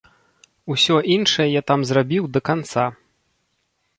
[0.75, 2.85] Усё іншае я там зрабіў да канца.